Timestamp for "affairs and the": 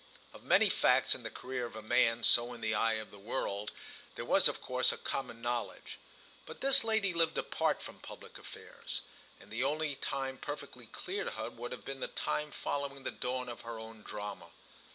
8.39-9.63